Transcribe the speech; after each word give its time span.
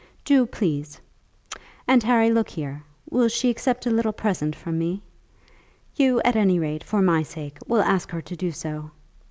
"Do, 0.25 0.47
please; 0.47 0.99
and, 1.87 2.01
Harry, 2.01 2.31
look 2.31 2.49
here. 2.49 2.81
Will 3.11 3.27
she 3.27 3.51
accept 3.51 3.85
a 3.85 3.91
little 3.91 4.11
present 4.13 4.55
from 4.55 4.79
me? 4.79 5.03
You, 5.95 6.19
at 6.21 6.35
any 6.35 6.57
rate, 6.57 6.83
for 6.83 7.03
my 7.03 7.21
sake, 7.21 7.59
will 7.67 7.83
ask 7.83 8.09
her 8.09 8.21
to 8.23 8.35
do 8.35 8.51
so. 8.51 8.89